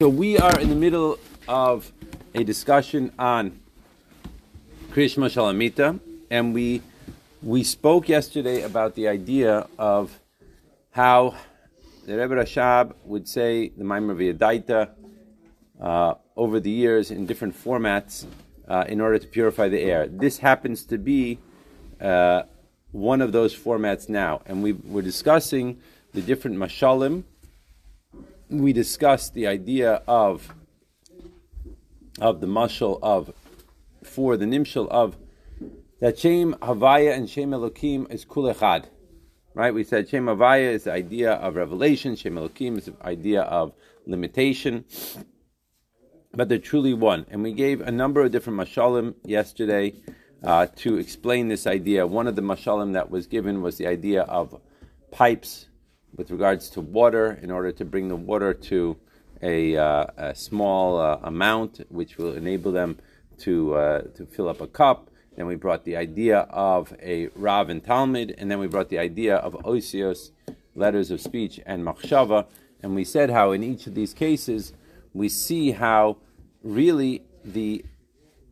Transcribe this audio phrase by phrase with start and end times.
[0.00, 1.18] So we are in the middle
[1.48, 1.90] of
[2.32, 3.58] a discussion on
[4.92, 5.98] Krishma Shalamita,
[6.30, 6.82] and we
[7.42, 10.20] we spoke yesterday about the idea of
[10.92, 11.34] how
[12.06, 14.90] the Rebbe Rashab would say the Maimar V'Yadaita
[15.82, 18.24] uh, over the years in different formats
[18.68, 20.06] uh, in order to purify the air.
[20.06, 21.40] This happens to be
[22.00, 22.42] uh,
[22.92, 25.80] one of those formats now, and we were discussing
[26.12, 27.24] the different mashalim
[28.50, 30.54] we discussed the idea of
[32.20, 33.32] of the mashal of
[34.02, 35.16] for the nimshal of
[36.00, 38.84] that Shem Havaya and Shem Elokim is kulechad.
[39.54, 39.74] Right?
[39.74, 43.72] We said Shem Havaya is the idea of revelation, Shem Elokim is the idea of
[44.06, 44.84] limitation.
[46.32, 47.26] But they're truly one.
[47.30, 49.94] And we gave a number of different mashalim yesterday
[50.44, 52.06] uh, to explain this idea.
[52.06, 54.60] One of the mashalim that was given was the idea of
[55.10, 55.67] pipes
[56.16, 58.96] with regards to water in order to bring the water to
[59.42, 62.98] a, uh, a small uh, amount, which will enable them
[63.38, 65.10] to uh, to fill up a cup.
[65.36, 68.98] Then we brought the idea of a Rav and Talmud, and then we brought the
[68.98, 70.32] idea of Osios,
[70.74, 72.46] letters of speech, and Machshava.
[72.82, 74.72] And we said how in each of these cases
[75.14, 76.16] we see how
[76.62, 77.84] really the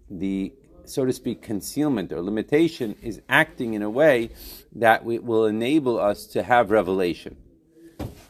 [0.08, 0.52] the
[0.84, 4.30] so to speak concealment or limitation is acting in a way
[4.72, 7.36] that will enable us to have revelation.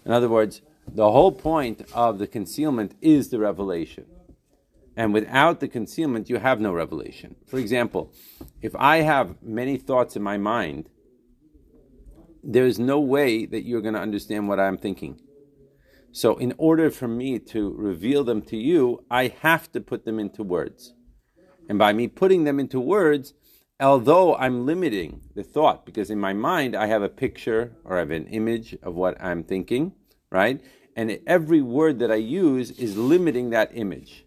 [0.07, 4.07] In other words, the whole point of the concealment is the revelation.
[4.97, 7.35] And without the concealment, you have no revelation.
[7.45, 8.13] For example,
[8.63, 10.89] if I have many thoughts in my mind,
[12.43, 15.21] there is no way that you're going to understand what I'm thinking.
[16.13, 20.21] So, in order for me to reveal them to you, I have to put them
[20.21, 20.95] into words.
[21.69, 23.35] And by me putting them into words,
[23.81, 28.01] although I'm limiting the thought, because in my mind I have a picture or I
[28.01, 29.93] have an image of what I'm thinking,
[30.31, 30.61] right?
[30.95, 34.25] And every word that I use is limiting that image.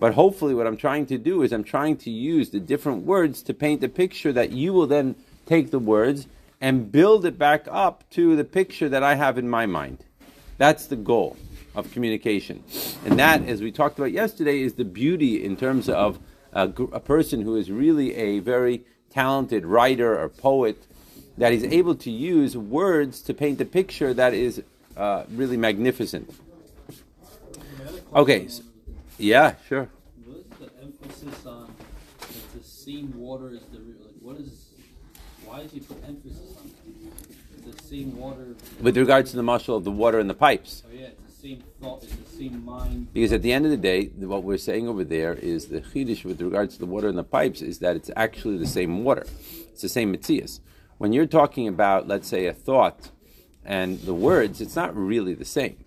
[0.00, 3.42] But hopefully, what I'm trying to do is I'm trying to use the different words
[3.44, 5.14] to paint a picture that you will then
[5.46, 6.26] take the words
[6.60, 10.04] and build it back up to the picture that I have in my mind.
[10.58, 11.36] That's the goal
[11.76, 12.64] of communication.
[13.04, 16.18] And that, as we talked about yesterday, is the beauty in terms of
[16.54, 20.86] a, a person who is really a very talented writer or poet,
[21.36, 24.62] that he's able to use words to paint a picture that is
[24.96, 26.32] uh, really magnificent.
[28.14, 28.62] Okay, so,
[29.18, 29.88] yeah, sure.
[30.24, 31.74] What is the emphasis on
[32.20, 33.96] that the same water is the real?
[34.00, 34.66] Like, what is?
[35.44, 36.70] Why does he put emphasis on
[37.66, 38.54] the same water?
[38.80, 40.84] With regards to the mashal of the water in the pipes.
[40.86, 41.08] Oh yeah,
[41.44, 43.12] same thought, it's the same mind.
[43.12, 46.24] Because at the end of the day, what we're saying over there is the chiddush
[46.24, 49.26] with regards to the water in the pipes is that it's actually the same water.
[49.70, 50.60] It's the same mitzias.
[50.96, 53.10] When you're talking about, let's say, a thought
[53.62, 55.84] and the words, it's not really the same.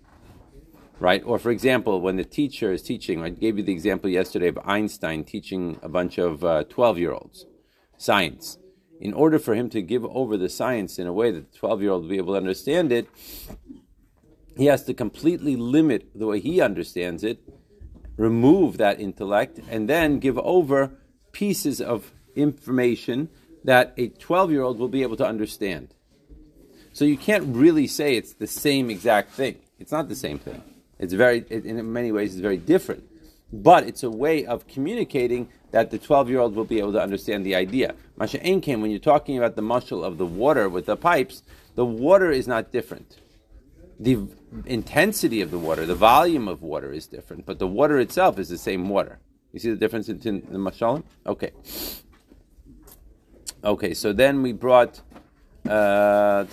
[1.00, 1.22] Right?
[1.24, 4.60] Or, for example, when the teacher is teaching, I gave you the example yesterday of
[4.64, 7.46] Einstein teaching a bunch of 12 uh, year olds
[7.96, 8.58] science.
[9.00, 11.82] In order for him to give over the science in a way that the 12
[11.82, 13.08] year old will be able to understand it,
[14.58, 17.38] he has to completely limit the way he understands it,
[18.16, 20.90] remove that intellect, and then give over
[21.30, 23.28] pieces of information
[23.62, 25.94] that a 12 year old will be able to understand.
[26.92, 29.58] So you can't really say it's the same exact thing.
[29.78, 30.60] It's not the same thing.
[30.98, 33.04] It's very, it, in many ways, it's very different.
[33.52, 37.00] But it's a way of communicating that the 12 year old will be able to
[37.00, 37.94] understand the idea.
[38.16, 41.44] Masha when you're talking about the mashal of the water with the pipes,
[41.76, 43.18] the water is not different.
[44.00, 44.28] The
[44.66, 48.48] intensity of the water, the volume of water is different, but the water itself is
[48.48, 49.18] the same water.
[49.52, 51.02] You see the difference in, the mashalim?
[51.26, 51.50] Okay.
[53.64, 55.00] Okay, so then we brought
[55.68, 56.44] uh,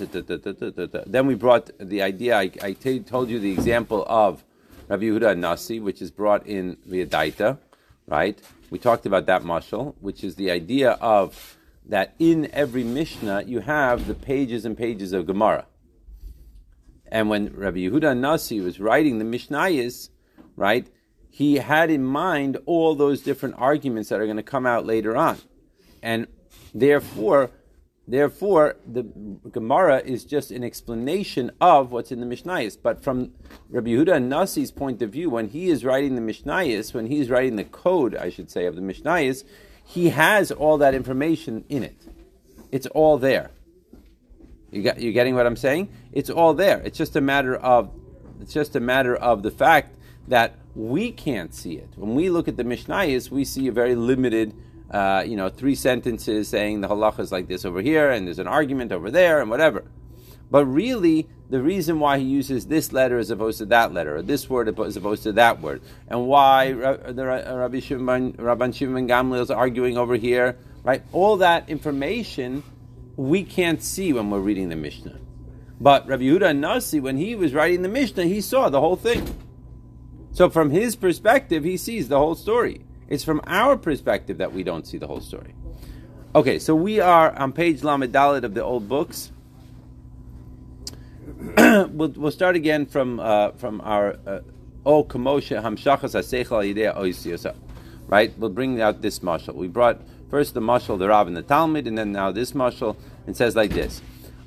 [1.05, 2.37] then we brought the idea.
[2.37, 4.43] I, I t- told you the example of
[4.87, 7.57] Rabbi Yehuda Nasi, which is brought in V'Yadaita,
[8.07, 8.39] right?
[8.69, 13.59] We talked about that mashal, which is the idea of that in every Mishnah you
[13.59, 15.65] have the pages and pages of Gemara.
[17.07, 20.09] And when Rabbi Yehuda Nasi was writing the Mishnayos,
[20.55, 20.87] right,
[21.29, 25.15] he had in mind all those different arguments that are going to come out later
[25.15, 25.37] on.
[26.01, 26.27] And
[26.73, 27.51] therefore,
[28.07, 29.03] Therefore, the
[29.51, 32.77] Gemara is just an explanation of what's in the Mishnayos.
[32.81, 33.31] But from
[33.69, 37.55] Rabbi Yehuda Nasi's point of view, when he is writing the Mishnayos, when he's writing
[37.55, 39.43] the code, I should say, of the Mishnayos,
[39.83, 41.97] he has all that information in it.
[42.71, 43.49] It's all there.
[44.75, 45.89] You got, you getting what I'm saying?
[46.11, 46.81] It's all there.
[46.81, 47.91] It's just a matter of
[48.41, 49.95] it's just a matter of the fact
[50.27, 51.89] that we can't see it.
[51.95, 54.53] When we look at the Mishnayos, we see a very limited
[54.91, 58.39] uh, you know, three sentences saying the halacha is like this over here, and there's
[58.39, 59.83] an argument over there, and whatever.
[60.51, 64.21] But really, the reason why he uses this letter as opposed to that letter, or
[64.21, 69.41] this word as opposed to that word, and why the Rabbi Shimon, Rabban Shimon Gamliel
[69.41, 71.01] is arguing over here, right?
[71.11, 72.63] All that information
[73.17, 75.19] we can't see when we're reading the Mishnah.
[75.79, 79.35] But Rabbi Yehuda Nasi, when he was writing the Mishnah, he saw the whole thing.
[80.31, 82.85] So from his perspective, he sees the whole story.
[83.07, 85.53] It's from our perspective that we don't see the whole story.
[86.33, 89.31] Okay, so we are on page Lamed Dalet of the old books.
[91.57, 94.39] we'll, we'll, start again from uh, from our uh,
[94.85, 97.55] O Kamosha Hamshachas Hasechal Yidea Oisiyosa.
[98.07, 98.37] Right?
[98.37, 99.55] We'll bring out this mashal.
[99.55, 102.95] We brought first the mashal, the Rav, and the Talmud, and then now this mashal.
[103.27, 104.01] It says like this.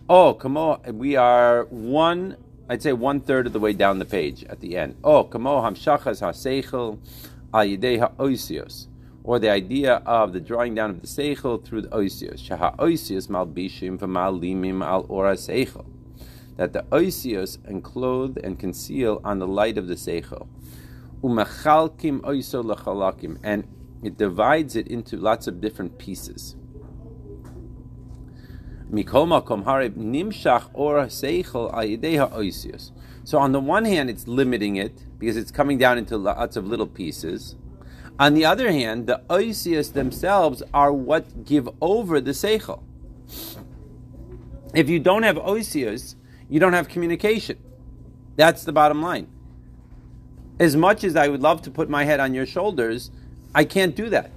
[0.08, 2.36] Oh, kamo, we are one,
[2.68, 4.96] I'd say one third of the way down the page at the end.
[5.04, 6.98] Oh, kamo hamshachas haseichel
[7.52, 8.86] al yidei.
[9.24, 12.40] Or the idea of the drawing down of the seichel through the oisios.
[12.40, 15.84] Shaha oisios malbishim v'malimim al ora seichel.
[16.56, 20.46] That the oisios enclothe and conceal on the light of the seichel.
[21.22, 23.38] Umachalkim oiso lechalakim.
[23.42, 23.68] And
[24.02, 26.56] it divides it into lots of different pieces.
[28.90, 28.96] So
[33.38, 36.86] on the one hand, it's limiting it because it's coming down into lots of little
[36.86, 37.56] pieces.
[38.18, 42.82] On the other hand, the oisius themselves are what give over the seichel.
[44.74, 46.14] If you don't have oisius,
[46.48, 47.58] you don't have communication.
[48.36, 49.28] That's the bottom line.
[50.58, 53.10] As much as I would love to put my head on your shoulders,
[53.54, 54.30] I can't do that.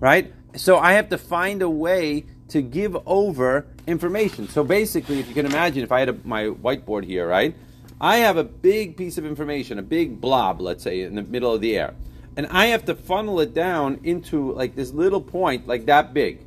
[0.00, 0.32] Right?
[0.56, 4.48] So I have to find a way to give over information.
[4.48, 7.54] So basically, if you can imagine, if I had a, my whiteboard here, right?
[8.00, 11.52] I have a big piece of information, a big blob, let's say, in the middle
[11.52, 11.94] of the air.
[12.36, 16.40] And I have to funnel it down into like this little point, like that big.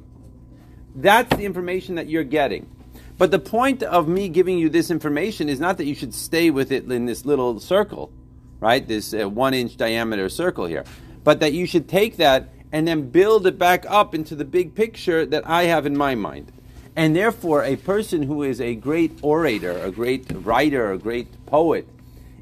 [0.95, 2.69] That's the information that you're getting.
[3.18, 6.50] But the point of me giving you this information is not that you should stay
[6.50, 8.12] with it in this little circle,
[8.60, 8.88] right?
[8.88, 10.86] This uh, one inch diameter circle here.
[11.24, 14.76] But that you should take that and then build it back up into the big
[14.76, 16.52] picture that I have in my mind.
[16.96, 21.88] And therefore, a person who is a great orator, a great writer, a great poet,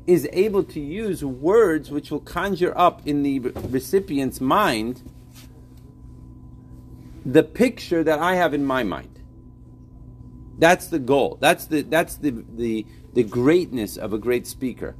[0.07, 5.03] is able to use words which will conjure up in the recipient's mind
[7.25, 9.19] the picture that I have in my mind.
[10.57, 11.37] That's the goal.
[11.39, 14.95] That's the that's the the, the greatness of a great speaker.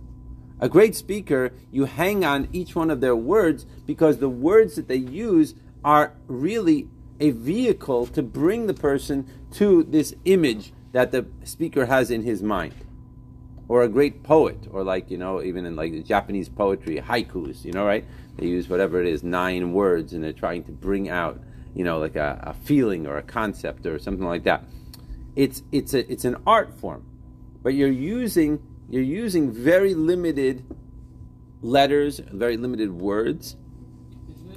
[0.62, 4.88] A great speaker, you hang on each one of their words because the words that
[4.88, 6.90] they use are really
[7.20, 12.44] a vehicle to bring the person to this image that the speaker has in his
[12.44, 12.74] mind.
[13.68, 17.64] Or a great poet, or like, you know, even in like the Japanese poetry, haikus,
[17.64, 18.04] you know, right?
[18.36, 21.40] They use whatever it is, nine words, and they're trying to bring out,
[21.76, 24.64] you know, like a, a feeling or a concept or something like that.
[25.36, 27.06] It's, it's, a, it's an art form,
[27.62, 28.60] but you're using
[28.90, 30.66] you're using very limited
[31.62, 33.56] letters, very limited words,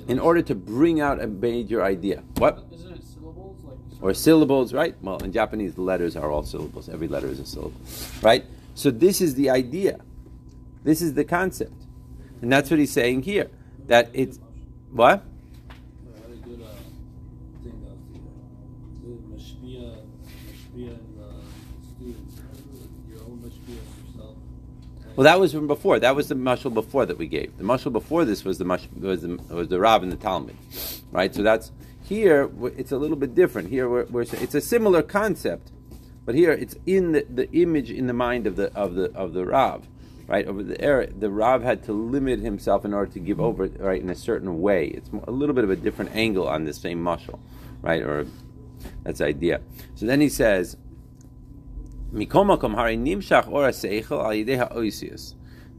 [0.09, 2.23] in order to bring out a major idea.
[2.39, 2.65] What?
[2.73, 3.59] Isn't it syllables?
[3.65, 4.95] Like or syllables, right?
[5.03, 6.89] Well, in Japanese, the letters are all syllables.
[6.89, 7.81] Every letter is a syllable,
[8.23, 8.45] right?
[8.75, 10.01] So this is the idea.
[10.83, 11.85] This is the concept,
[12.41, 13.51] and that's what he's saying here.
[13.87, 14.41] That it's
[14.91, 15.25] what?
[25.15, 25.99] Well, that was from before.
[25.99, 27.59] That was the mushal before that we gave.
[27.59, 30.57] The mushal before this was the mush, was the was the Rav and the Talmud,
[31.11, 31.35] right?
[31.35, 31.71] So that's
[32.03, 32.51] here.
[32.79, 33.69] It's a little bit different.
[33.69, 35.71] Here, we're, we're, it's a similar concept,
[36.25, 39.35] but here it's in the, the image in the mind of the of the of
[39.35, 39.87] the Rav,
[40.29, 40.47] right?
[40.47, 44.01] Over the air, the Rav had to limit himself in order to give over right
[44.01, 44.87] in a certain way.
[44.87, 47.39] It's a little bit of a different angle on the same mushal,
[47.83, 48.03] right?
[48.03, 48.27] Or
[49.03, 49.61] that's the idea.
[49.95, 50.79] So then he says.
[52.13, 55.35] Mikomakom hari nimshach ora seichel al yidei ha'oisius.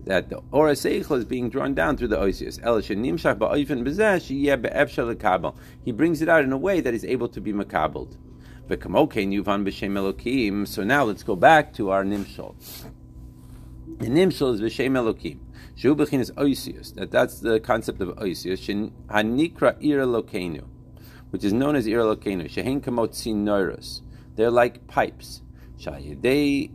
[0.06, 2.60] That the ora seichel is being drawn down through the oisius.
[2.64, 5.56] El nimshach ba'oifen b'zeh sheyeh be'efshel lekabel.
[5.86, 8.18] He brings it out in a way that is able to be makabeled.
[8.68, 10.68] V'kamokein yuvan b'shem elokim.
[10.68, 12.56] So now let's go back to our nimshal.
[14.00, 15.38] The nimshal is b'shem elokim.
[15.76, 16.96] Shu is oisius.
[16.96, 18.92] That that's the concept of oisius.
[19.08, 20.64] Hanikra ir
[21.30, 22.50] which is known as ir elokenu.
[22.50, 24.02] Shehin kamot.
[24.36, 25.42] They're like pipes.
[25.84, 26.72] Shayidei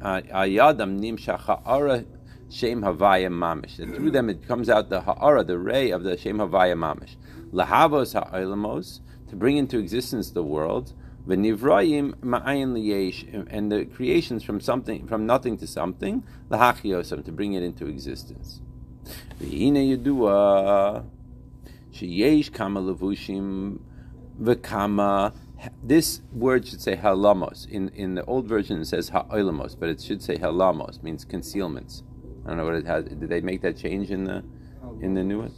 [0.00, 2.04] uh, ayadam nimshacha ara
[2.50, 3.76] shem havaya mamish.
[3.78, 7.16] That through them it comes out the ha'ara, the ray of the shem havaya mamish.
[7.52, 10.92] Lahavos ha'ilamos, to bring into existence the world.
[11.26, 16.24] V'nivrayim ma'ayin liyesh, and the creations from something, from nothing to something.
[16.50, 18.60] Lahachiosam, to bring it into existence.
[19.40, 21.04] V'hine yedua
[21.92, 22.80] sheyesh kama
[24.40, 25.34] v'kama.
[25.82, 27.68] This word should say halamos.
[27.68, 32.02] In in the old version it says ha'olamos, but it should say halamos, means concealments.
[32.44, 33.04] I don't know what it has.
[33.04, 34.42] Did they make that change in the
[35.00, 35.56] in the newest?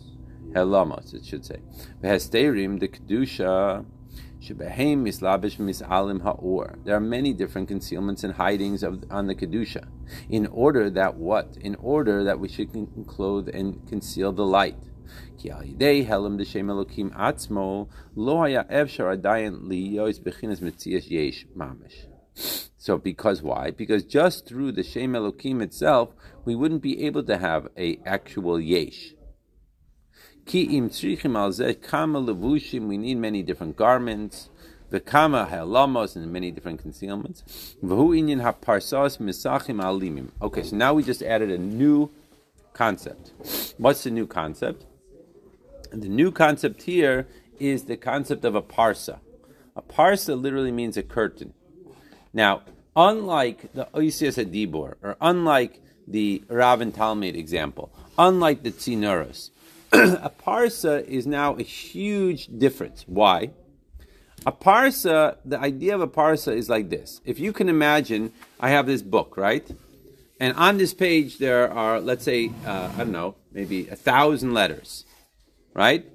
[0.52, 1.60] Halamos, it should say.
[2.02, 3.86] V'hesterim the kedusha.
[4.46, 9.88] There are many different concealments and hidings of, on the kedusha.
[10.28, 11.56] In order that what?
[11.62, 12.68] In order that we should
[13.06, 14.76] clothe and conceal the light.
[15.50, 22.06] Al yidei helam d'shem elokim atzmo lo haya efshar adayin liyos bechinas mitzias yesh mamish.
[22.84, 23.70] So because why?
[23.70, 26.10] Because just through the Shem Elokim itself,
[26.44, 29.14] we wouldn't be able to have a actual yesh.
[30.44, 34.50] Ki im tzrichim al zeh kama levushim, we need many different garments.
[34.90, 37.42] The kama halamos and many different concealments.
[37.82, 40.30] V'hu inyan ha-parsas misachim alimim.
[40.42, 42.10] Okay, so now we just added a new
[42.74, 43.32] concept.
[43.78, 44.84] What's the new concept?
[45.94, 47.28] And the new concept here
[47.60, 49.20] is the concept of a parsa.
[49.76, 51.54] A parsa literally means a curtain.
[52.32, 52.62] Now,
[52.96, 59.50] unlike the Oisias Adibor, or unlike the Rav and Talmud example, unlike the Tzinuros,
[59.92, 63.04] a parsa is now a huge difference.
[63.06, 63.50] Why?
[64.46, 67.20] A parsa, the idea of a parsa is like this.
[67.24, 69.64] If you can imagine, I have this book, right?
[70.40, 74.54] And on this page there are, let's say, uh, I don't know, maybe a thousand
[74.54, 75.04] letters,
[75.74, 76.06] right?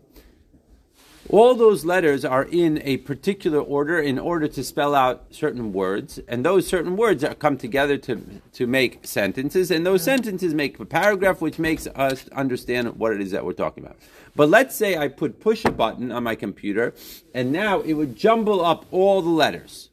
[1.30, 6.20] All those letters are in a particular order in order to spell out certain words,
[6.28, 8.20] and those certain words are, come together to,
[8.54, 13.22] to make sentences, and those sentences make a paragraph which makes us understand what it
[13.22, 13.98] is that we're talking about.
[14.36, 16.96] But let's say I put push a button on my computer,
[17.32, 19.90] and now it would jumble up all the letters.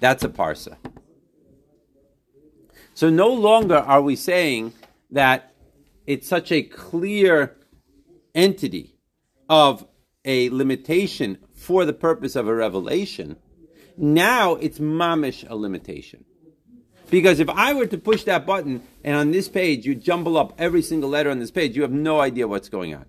[0.00, 0.78] That's a parsa.
[2.94, 4.72] So no longer are we saying
[5.12, 5.52] that
[6.08, 7.56] it's such a clear
[8.34, 8.96] entity
[9.48, 9.86] of
[10.24, 13.36] a limitation for the purpose of a revelation,
[13.96, 16.24] now it's mamish a limitation.
[17.10, 20.54] Because if I were to push that button and on this page you jumble up
[20.58, 23.04] every single letter on this page, you have no idea what's going on.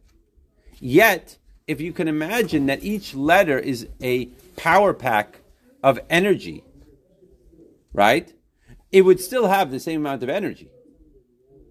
[0.79, 1.37] Yet,
[1.67, 4.25] if you can imagine that each letter is a
[4.57, 5.39] power pack
[5.81, 6.63] of energy,
[7.93, 8.33] right?
[8.91, 10.69] It would still have the same amount of energy.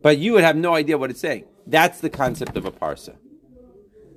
[0.01, 1.45] But you would have no idea what it's saying.
[1.67, 3.17] That's the concept of a parsa.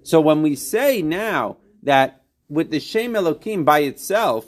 [0.05, 4.45] So when we say now that with the Shem Elokim by itself,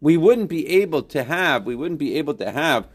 [0.00, 2.88] we wouldn't be able to have, we wouldn't be able to have,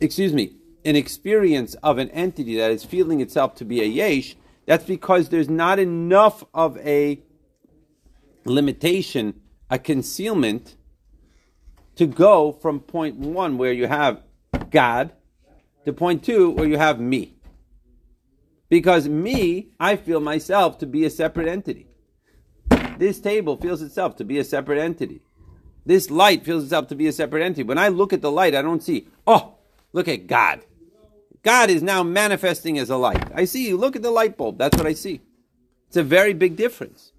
[0.00, 0.54] excuse me,
[0.84, 5.28] an experience of an entity that is feeling itself to be a yesh, that's because
[5.28, 7.20] there's not enough of a
[8.44, 10.76] limitation, a concealment,
[11.96, 14.22] to go from point one where you have
[14.70, 15.10] God
[15.84, 17.37] to point two where you have me.
[18.68, 21.86] Because me, I feel myself to be a separate entity.
[22.98, 25.22] This table feels itself to be a separate entity.
[25.86, 27.62] This light feels itself to be a separate entity.
[27.62, 29.54] When I look at the light, I don't see, oh,
[29.92, 30.60] look at God.
[31.42, 33.30] God is now manifesting as a light.
[33.34, 34.58] I see, look at the light bulb.
[34.58, 35.20] That's what I see.
[35.86, 37.12] It's a very big difference.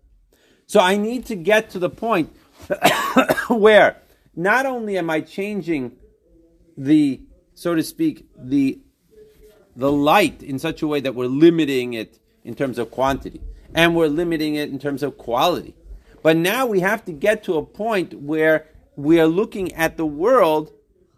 [0.68, 2.32] So I need to get to the point
[3.48, 3.98] where
[4.36, 5.94] not only am I changing
[6.78, 7.22] the,
[7.56, 8.80] so to speak, the
[9.80, 13.42] the light in such a way that we're limiting it in terms of quantity
[13.74, 15.74] and we're limiting it in terms of quality.
[16.22, 18.68] But now we have to get to a point where
[18.98, 20.74] we are looking at the world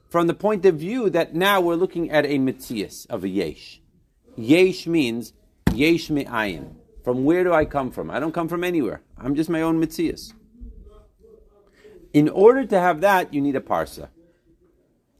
[0.10, 3.82] from the point of view that now we're looking at a mitzias of a yesh.
[4.36, 5.34] Yesh means
[5.74, 6.76] yesh me'ayin.
[7.04, 8.12] From where do I come from?
[8.12, 9.02] I don't come from anywhere.
[9.18, 10.34] I'm just my own mitzias.
[12.14, 14.10] In order to have that, you need a parsa.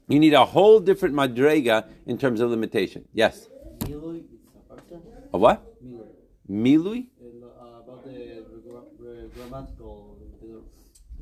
[0.08, 3.06] You need a whole different madrega in terms of limitation.
[3.12, 3.48] Yes.
[3.80, 4.40] Milui is
[4.70, 5.00] a parsa.
[5.30, 5.64] What?
[5.84, 6.06] Milui.
[6.50, 7.06] Milui?
[7.22, 10.60] Uh, about the gra- grammatical, the,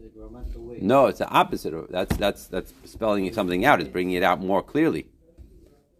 [0.02, 0.78] the grammatical way.
[0.80, 1.74] No, it's the opposite.
[1.74, 3.80] of- That's that's that's spelling something out.
[3.80, 5.06] It's bringing it out more clearly.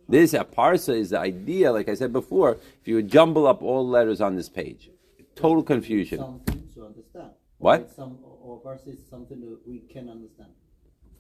[0.09, 1.71] This a parsa is the idea.
[1.71, 4.91] Like I said before, if you would jumble up all letters on this page,
[5.37, 6.19] total confusion.
[6.19, 7.31] Something to understand.
[7.59, 7.95] What?
[7.95, 10.51] Some, or parsa is something that we can understand.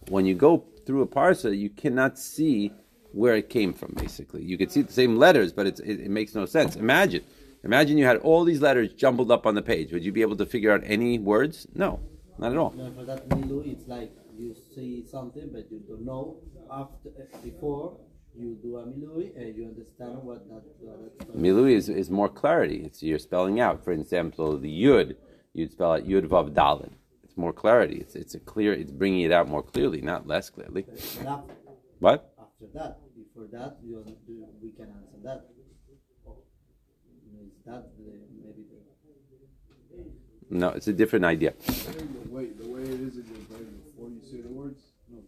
[0.08, 2.72] When you go through a parsa, you cannot see
[3.12, 3.94] where it came from.
[3.96, 6.76] Basically, you could see the same letters, but it's, it, it makes no sense.
[6.76, 7.24] Imagine,
[7.64, 9.92] imagine you had all these letters jumbled up on the page.
[9.92, 11.66] Would you be able to figure out any words?
[11.74, 12.00] No,
[12.38, 12.72] not at all.
[12.72, 16.38] No, for that milu, it's like you see something, but you don't know.
[16.70, 17.98] After, uh, before
[18.36, 20.62] you do a milui, and you understand what that.
[21.18, 22.82] That's Milui is, is more clarity.
[22.84, 23.84] It's you're spelling out.
[23.84, 25.16] For example, the yud,
[25.52, 26.92] you'd spell it yud vav dalid.
[27.40, 27.96] It's more clarity.
[27.96, 28.74] It's it's a clear.
[28.74, 30.82] It's bringing it out more clearly, not less clearly.
[30.82, 31.54] But after,
[32.00, 32.34] What?
[32.38, 35.48] after that, before that, you, un- you we can answer that.
[37.40, 38.12] Is that the,
[38.44, 38.78] maybe the
[40.50, 41.54] no, it's a different idea.
[41.56, 44.82] I the way, the way it is in your brain before you say the words,
[45.10, 45.20] No,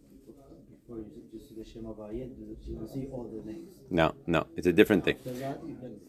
[0.69, 3.73] before you just see the Shem Havaya, you will see all the names.
[3.89, 5.15] No, no, it's a different thing.
[5.17, 5.99] After that, you can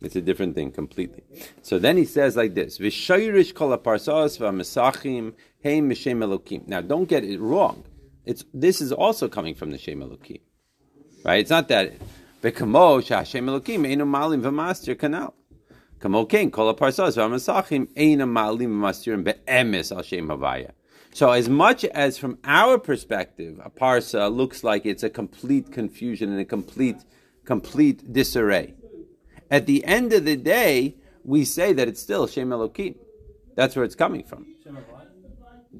[0.00, 1.24] It's a different thing completely.
[1.62, 5.34] So then he says like this: "V'shayrish kol aparsas v'amesachim
[5.64, 7.84] heim m'shem elokim." Now, don't get it wrong.
[8.28, 10.40] It's this is also coming from the Shem Elokim,
[11.24, 11.40] right?
[11.40, 11.94] It's not that
[12.42, 15.32] v'kamo sh'Hashem Elokim einu malim v'master kanal.
[15.98, 20.72] Kamo ken kol aparsas v'amesachim einu malim al Shem Havaya.
[21.14, 26.30] So, as much as from our perspective, a parsa looks like it's a complete confusion
[26.30, 26.98] and a complete,
[27.46, 28.74] complete disarray.
[29.50, 32.96] At the end of the day, we say that it's still Shem Elokim.
[33.56, 34.54] That's where it's coming from.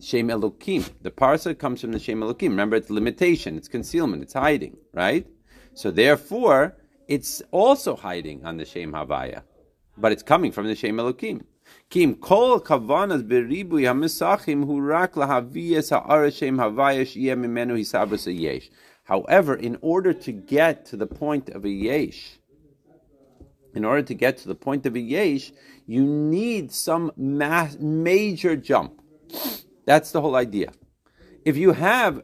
[0.00, 0.88] Shem Elokim.
[1.02, 2.50] The parsa comes from the Shem Elokim.
[2.50, 5.26] Remember, it's limitation, it's concealment, it's hiding, right?
[5.74, 6.76] So therefore,
[7.06, 9.42] it's also hiding on the Shem Havaya,
[9.96, 11.42] but it's coming from the Shem Elokim.
[11.90, 18.32] Kim kol kavanas beribui hamisachim hu rak lahaviyas ha'ara Shem Havaya shiyeh mimenu hisabras a
[18.32, 18.70] yesh.
[19.04, 22.38] However, in order to get to the point of a yesh,
[23.74, 25.52] in order to get to the point of a yesh,
[25.86, 28.97] you need some mass, major jump.
[29.88, 30.72] That's the whole idea.
[31.46, 32.22] If you have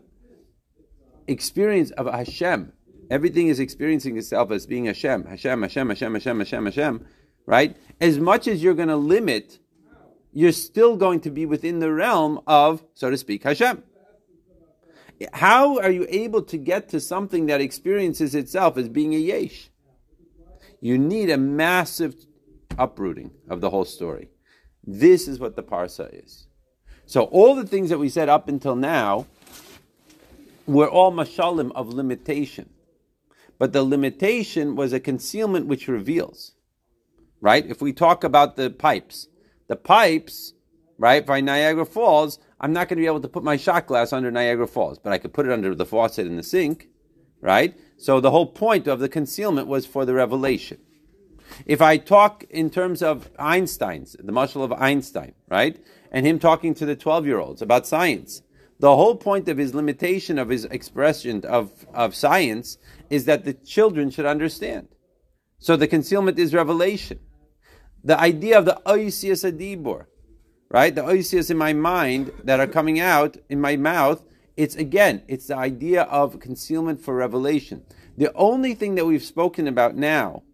[1.26, 2.74] experience of Hashem,
[3.10, 7.06] everything is experiencing itself as being Hashem, Hashem, Hashem, Hashem, Hashem, Hashem, Hashem,
[7.46, 7.74] right?
[8.02, 9.60] As much as you're going to limit,
[10.34, 13.82] you're still going to be within the realm of, so to speak, Hashem.
[15.32, 19.70] How are you able to get to something that experiences itself as being a yesh?
[20.82, 22.14] You need a massive
[22.76, 24.28] uprooting of the whole story.
[24.86, 26.46] This is what the parsa is.
[27.06, 29.26] So all the things that we said up until now
[30.66, 32.70] were all mashalim of limitation.
[33.58, 36.52] But the limitation was a concealment which reveals.
[37.40, 37.66] Right?
[37.66, 39.28] If we talk about the pipes,
[39.68, 40.54] the pipes,
[40.98, 44.12] right, by Niagara Falls, I'm not going to be able to put my shot glass
[44.12, 46.88] under Niagara Falls, but I could put it under the faucet in the sink,
[47.40, 47.78] right?
[47.98, 50.78] So the whole point of the concealment was for the revelation.
[51.66, 55.78] If I talk in terms of Einstein's, the mashal of Einstein, right,
[56.14, 58.40] and him talking to the 12 year olds about science,
[58.78, 62.78] the whole point of his limitation of his expression of, of science
[63.10, 64.86] is that the children should understand.
[65.58, 67.18] So the concealment is revelation.
[68.04, 70.06] The idea of the oisius adibor,
[70.70, 74.24] right, the oisius in my mind that are coming out in my mouth,
[74.56, 77.82] it's again, it's the idea of concealment for revelation.
[78.16, 80.44] The only thing that we've spoken about now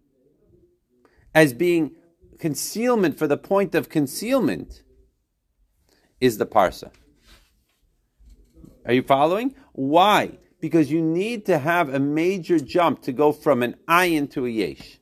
[1.35, 1.91] as being
[2.39, 4.81] concealment for the point of concealment
[6.21, 6.91] is the parsa.
[8.85, 9.55] Are you following?
[9.73, 10.37] Why?
[10.59, 14.49] Because you need to have a major jump to go from an ayin to a
[14.49, 14.99] yesh.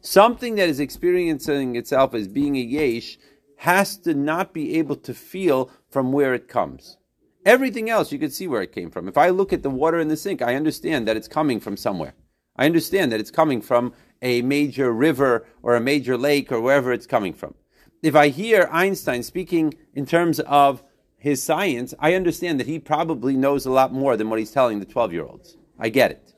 [0.00, 3.18] Something that is experiencing itself as being a yesh
[3.56, 6.96] has to not be able to feel from where it comes.
[7.44, 9.08] Everything else you can see where it came from.
[9.08, 11.76] If I look at the water in the sink, I understand that it's coming from
[11.76, 12.14] somewhere.
[12.56, 16.92] I understand that it's coming from a major river or a major lake or wherever
[16.92, 17.54] it's coming from.
[18.02, 20.82] If I hear Einstein speaking in terms of
[21.16, 24.78] his science, I understand that he probably knows a lot more than what he's telling
[24.78, 25.56] the 12 year olds.
[25.78, 26.32] I get it.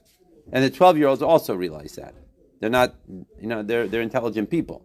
[0.53, 2.15] And the 12 year olds also realize that.
[2.61, 4.83] They're not, you know, they're, they're intelligent people.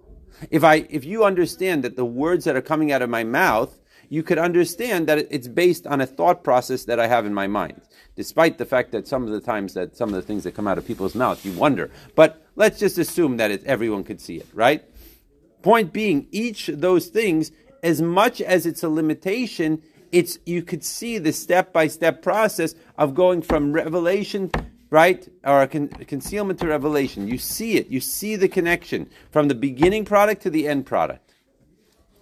[0.50, 3.80] If I, if you understand that the words that are coming out of my mouth,
[4.10, 7.48] you could understand that it's based on a thought process that I have in my
[7.48, 7.82] mind.
[8.16, 10.68] Despite the fact that some of the times that some of the things that come
[10.68, 11.90] out of people's mouths, you wonder.
[12.16, 14.84] But let's just assume that it, everyone could see it, right?
[15.66, 17.52] Point being, each of those things,
[17.82, 22.76] as much as it's a limitation, it's you could see the step by step process
[23.00, 24.52] of going from revelation,
[24.92, 27.28] right, or con- concealment to revelation.
[27.28, 27.88] You see it.
[27.88, 31.34] You see the connection from the beginning product to the end product.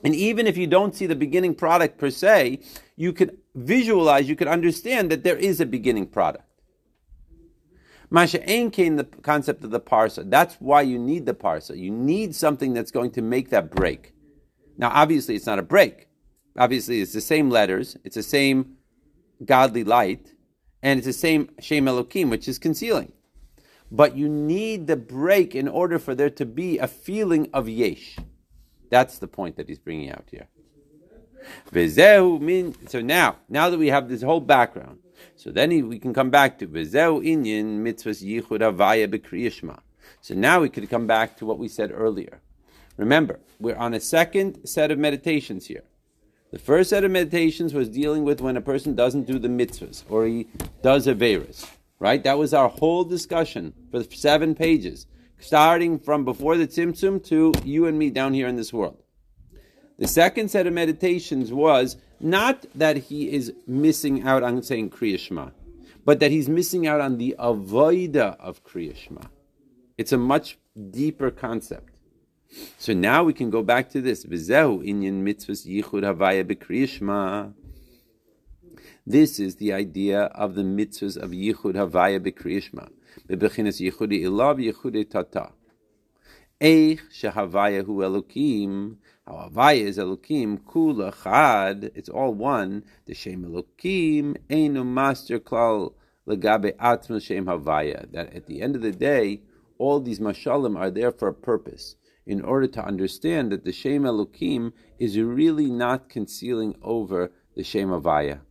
[0.06, 2.62] And even if you don't see the beginning product per se,
[2.96, 6.46] you could visualize, you could understand that there is a beginning product.
[8.10, 10.30] Masha Ein came the concept of the parsa.
[10.30, 11.78] That's why you need the parsa.
[11.78, 14.14] You need something that's going to make that break.
[14.78, 16.08] Now, obviously, it's not a break.
[16.58, 18.78] Obviously, it's the same letters, it's the same
[19.44, 20.34] godly light,
[20.84, 23.12] and it's the same Shem Elokim, which is concealing.
[23.92, 28.18] But you need the break in order for there to be a feeling of yesh.
[28.90, 30.48] That's the point that he's bringing out here.
[32.88, 35.00] So now, now that we have this whole background,
[35.36, 39.80] so then he, we can come back to V'zeu inyan mitzvahs yichud avaya b'kriyishma.
[40.22, 42.42] So now we could come back to what we said earlier.
[42.98, 45.84] Remember, we're on a second set of meditations here.
[46.52, 50.04] The first set of meditations was dealing with when a person doesn't do the mitzvahs
[50.08, 50.48] or he
[50.84, 51.68] does a averas,
[51.98, 52.24] right?
[52.24, 55.08] That was our whole discussion for seven pages,
[55.40, 59.02] starting from before the tzimtzum to you and me down here in this world.
[59.98, 65.20] The second set of meditations was not that he is missing out on saying Kriya
[65.20, 65.50] Shema,
[66.06, 69.24] but that he's missing out on the avoida of Kriya Shema.
[69.98, 70.58] It's a much
[70.90, 71.90] deeper concept.
[72.78, 74.26] So now we can go back to this.
[74.26, 77.54] V'zehu inyan mitzvahs yichud havaya
[79.06, 82.90] This is the idea of the mitzvahs of Yichud Havaya B'Kriyishma.
[83.28, 85.52] Bebechinas Yichudi Ilav Yichudi Tata.
[86.62, 88.96] Eich Shehavaya Hu Elokim.
[89.26, 90.60] How Havaya is Elokim.
[90.64, 91.92] Kula Chad.
[91.96, 92.84] It's all one.
[93.06, 94.36] The Shem Elokim.
[94.52, 95.94] Einu Master Klal
[96.28, 98.12] Legabe Atma Shem Havaya.
[98.12, 99.42] That at the end of the day,
[99.78, 101.96] all these mashalim are there for a purpose.
[102.26, 107.90] In order to understand that the Shem Elokim is really not concealing over the Shem
[107.90, 108.42] Havaya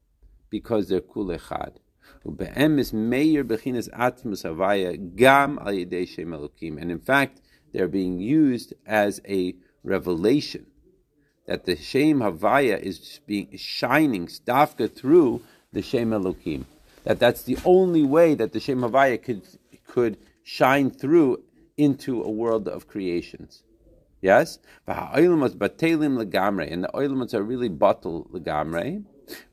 [0.49, 1.77] because they're kul echad.
[2.25, 6.81] Ube'emes meir bechinas atmos havaya gam al yedei elokim.
[6.81, 7.43] And in fact,
[7.75, 10.67] they're being used as a revelation
[11.47, 15.43] that the shem havaya is being shining stafka through
[15.73, 16.65] the shem elokim.
[17.05, 19.43] That that's the only way that the shem havaya could
[19.87, 21.43] could shine through
[21.77, 23.63] into a world of creations.
[24.21, 25.03] Yes, and the
[26.95, 29.05] oilmos are really batel legamre.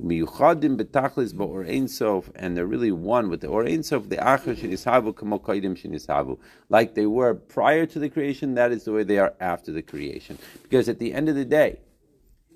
[0.02, 4.18] Miyuchadim betachlis ba'or ein sof, and they're really one with the or ein sof, the
[4.18, 6.38] achar shenishavu kamo koidim shenishavu.
[6.70, 9.82] Like they were prior to the creation, that is the way they are after the
[9.82, 10.38] creation.
[10.64, 11.80] Because at the end of the day,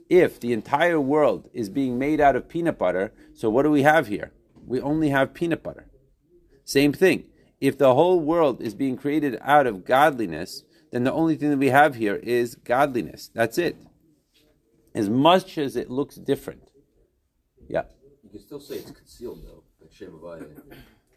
[0.10, 3.84] if the entire world is being made out of peanut butter, so what do we
[3.84, 4.32] have here?
[4.66, 5.88] We only have peanut butter.
[6.66, 7.26] Same thing.
[7.60, 11.58] If the whole world is being created out of godliness, then the only thing that
[11.58, 13.32] we have here is godliness.
[13.34, 13.78] That's it.
[14.94, 16.63] As much as it looks different.
[17.68, 17.84] Yeah.
[18.24, 20.48] You can still say it's concealed though, like Shem Havaya.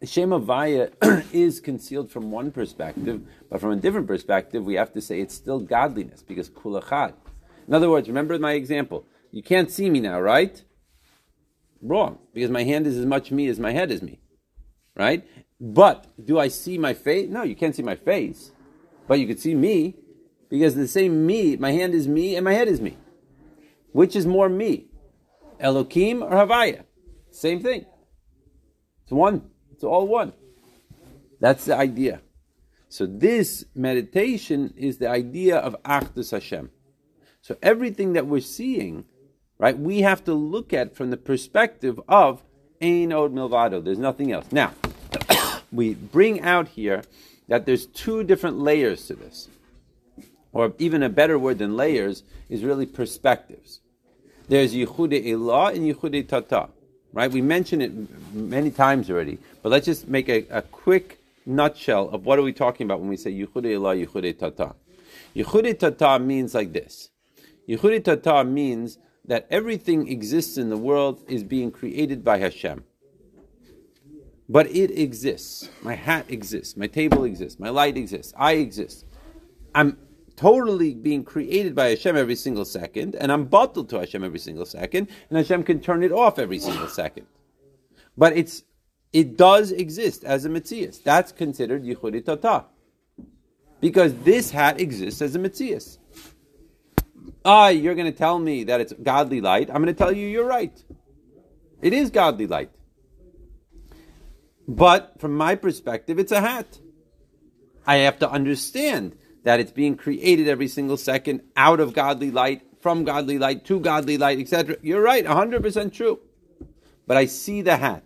[0.04, 5.00] Shem Havaya is concealed from one perspective, but from a different perspective, we have to
[5.00, 7.14] say it's still godliness because kulachad.
[7.66, 9.06] In other words, remember my example.
[9.32, 10.62] You can't see me now, right?
[11.82, 14.20] Wrong, because my hand is as much me as my head is me,
[14.94, 15.26] right?
[15.60, 17.28] But do I see my face?
[17.28, 18.52] No, you can't see my face,
[19.06, 19.96] but you can see me
[20.48, 22.96] because the same me, my hand is me and my head is me.
[23.92, 24.86] Which is more me?
[25.60, 26.84] Elokim or Havaya?
[27.30, 27.86] Same thing.
[29.02, 29.50] It's one.
[29.72, 30.32] It's all one.
[31.40, 32.20] That's the idea.
[32.88, 36.70] So this meditation is the idea of Achdus Hashem.
[37.42, 39.04] So everything that we're seeing,
[39.58, 42.42] right, we have to look at from the perspective of
[42.80, 43.84] Ein Od Milvado.
[43.84, 44.46] There's nothing else.
[44.50, 44.72] Now,
[45.72, 47.02] we bring out here
[47.48, 49.48] that there's two different layers to this.
[50.52, 53.80] Or even a better word than layers is really perspectives.
[54.48, 56.68] There's Yichude Ilah and Yichude Tata.
[57.12, 57.30] Right?
[57.30, 57.92] We mentioned it
[58.34, 62.52] many times already, but let's just make a, a quick nutshell of what are we
[62.52, 64.74] talking about when we say Yichude Ilah, Yichude Tata.
[65.34, 67.10] Yichude Tata means like this.
[67.68, 72.84] Yichude Tata means that everything exists in the world is being created by Hashem.
[74.48, 75.68] But it exists.
[75.82, 76.76] My hat exists.
[76.76, 77.58] My table exists.
[77.58, 78.32] My light exists.
[78.36, 79.04] I exist.
[79.74, 79.98] I'm
[80.36, 84.66] totally being created by Hashem every single second, and I'm bottled to Hashem every single
[84.66, 87.26] second, and Hashem can turn it off every single second.
[88.16, 88.62] But it's
[89.12, 91.02] it does exist as a mitzias.
[91.02, 92.66] That's considered yichudi tata.
[93.80, 95.98] Because this hat exists as a mitzias.
[97.44, 99.68] Ah, you're going to tell me that it's godly light.
[99.70, 100.82] I'm going to tell you you're right.
[101.80, 102.70] It is godly light.
[104.66, 106.78] But from my perspective, it's a hat.
[107.86, 109.16] I have to understand
[109.46, 113.78] that it's being created every single second out of godly light, from godly light to
[113.78, 114.76] godly light, etc.
[114.82, 116.18] You're right, 100% true.
[117.06, 118.02] But I see the hat.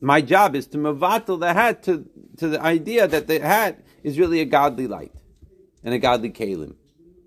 [0.00, 4.18] My job is to mavatal the hat to, to the idea that the hat is
[4.18, 5.12] really a godly light
[5.82, 6.76] and a godly kalim,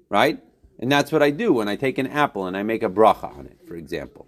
[0.09, 0.43] right?
[0.79, 3.37] And that's what I do when I take an apple and I make a bracha
[3.37, 4.27] on it, for example,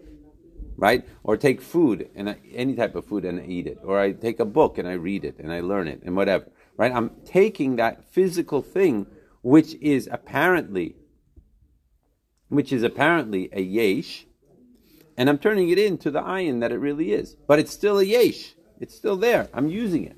[0.77, 1.03] right?
[1.23, 4.11] Or take food and I, any type of food and I eat it, or I
[4.11, 6.45] take a book and I read it and I learn it and whatever
[6.79, 6.93] right?
[6.93, 9.05] I'm taking that physical thing,
[9.41, 10.95] which is apparently,
[12.47, 14.25] which is apparently a yesh,
[15.17, 17.35] and I'm turning it into the ayin that it really is.
[17.47, 18.55] But it's still a yesh.
[18.79, 19.49] It's still there.
[19.53, 20.15] I'm using it.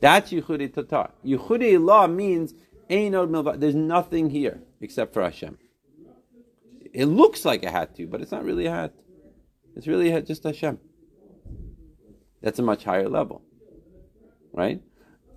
[0.00, 1.10] That's yichudi tata.
[1.22, 2.54] Yichudi law means.
[2.88, 5.58] There's nothing here except for Hashem.
[6.94, 8.94] It looks like a hat to you, but it's not really a hat.
[9.76, 10.78] It's really just Hashem.
[12.40, 13.42] That's a much higher level,
[14.52, 14.82] right?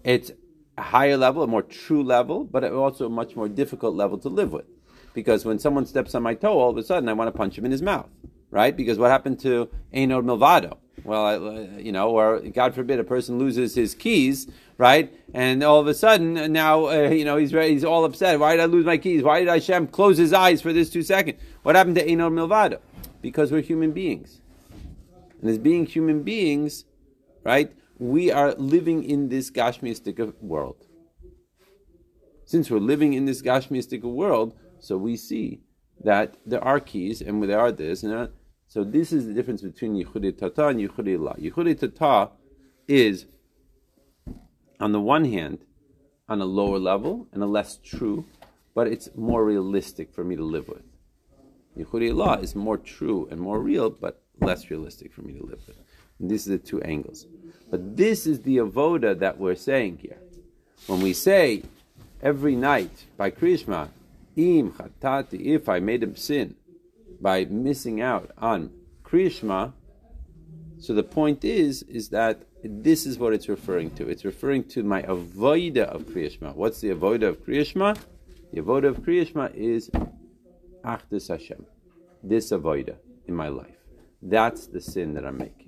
[0.08, 0.32] It's
[0.78, 4.30] a higher level, a more true level, but also a much more difficult level to
[4.30, 4.63] live with.
[5.13, 7.58] Because when someone steps on my toe, all of a sudden I want to punch
[7.58, 8.08] him in his mouth,
[8.50, 8.76] right?
[8.76, 10.78] Because what happened to Einod Milvado?
[11.04, 15.13] Well, I, you know, or God forbid, a person loses his keys, right?
[15.34, 18.39] And all of a sudden, uh, now, uh, you know, he's he's all upset.
[18.39, 19.24] Why did I lose my keys?
[19.24, 21.39] Why did Hashem close his eyes for this two seconds?
[21.63, 22.80] What happened to Einod Milvado?
[23.22, 24.39] Because we're human beings.
[25.41, 26.86] And as being human beings,
[27.43, 30.86] right, we are living in this Gashmiistic world.
[32.45, 35.62] Since we're living in this Gashmiistic world, so we see
[36.03, 38.31] that there are keys and there are this and that.
[38.67, 41.33] So this is the difference between Yichudi Tata and Yichudi La.
[41.33, 42.31] Yichudi Tata
[42.88, 43.25] is,
[44.79, 45.60] on the one hand,
[46.29, 48.25] on a lower level and a less true,
[48.75, 50.83] but it's more realistic for me to live with.
[51.77, 55.60] Yichudi La is more true and more real, but less realistic for me to live
[55.67, 55.77] with.
[56.19, 57.27] And are the two angles.
[57.69, 60.17] But this is the avoda that we're saying here.
[60.88, 61.63] When we say
[62.21, 63.89] every night by Krishma,
[64.36, 66.56] im chatati, if I made a sin
[67.19, 68.71] by missing out on
[69.03, 69.73] Krishma,
[70.80, 74.08] so the point is, is that this is what it's referring to.
[74.08, 76.56] It's referring to my avoda of Kriyashma.
[76.56, 77.97] What's the avoda of Kriyashma?
[78.53, 79.89] The avoda of Kriyashma is
[80.84, 81.65] Achdus Hashem.
[82.23, 82.95] This avoda
[83.27, 83.75] in my life.
[84.21, 85.66] That's the sin that I'm making.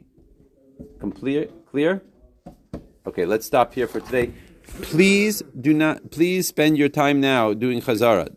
[1.00, 2.02] Complete, clear?
[3.06, 4.32] Okay, let's stop here for today.
[4.82, 6.12] Please do not.
[6.12, 8.30] Please spend your time now doing chazara.